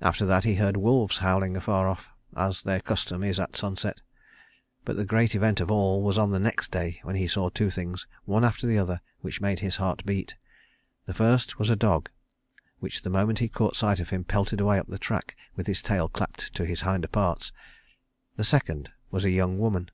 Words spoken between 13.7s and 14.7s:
sight of him pelted